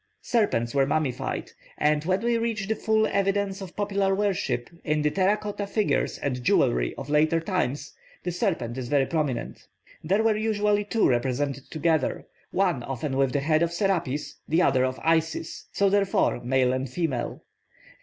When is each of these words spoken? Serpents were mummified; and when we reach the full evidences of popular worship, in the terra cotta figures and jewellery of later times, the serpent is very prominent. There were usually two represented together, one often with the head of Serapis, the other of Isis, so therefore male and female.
Serpents 0.23 0.73
were 0.73 0.87
mummified; 0.87 1.51
and 1.77 2.05
when 2.05 2.21
we 2.21 2.35
reach 2.35 2.67
the 2.67 2.75
full 2.75 3.05
evidences 3.05 3.61
of 3.61 3.75
popular 3.75 4.15
worship, 4.15 4.67
in 4.83 5.03
the 5.03 5.11
terra 5.11 5.37
cotta 5.37 5.67
figures 5.67 6.17
and 6.17 6.43
jewellery 6.43 6.95
of 6.97 7.07
later 7.07 7.39
times, 7.39 7.93
the 8.23 8.31
serpent 8.31 8.79
is 8.79 8.87
very 8.87 9.05
prominent. 9.05 9.67
There 10.03 10.23
were 10.23 10.35
usually 10.35 10.85
two 10.85 11.07
represented 11.07 11.69
together, 11.69 12.25
one 12.49 12.81
often 12.81 13.15
with 13.15 13.31
the 13.31 13.41
head 13.41 13.61
of 13.61 13.71
Serapis, 13.73 14.37
the 14.47 14.63
other 14.63 14.85
of 14.85 14.99
Isis, 15.03 15.67
so 15.71 15.87
therefore 15.87 16.41
male 16.43 16.73
and 16.73 16.89
female. 16.89 17.43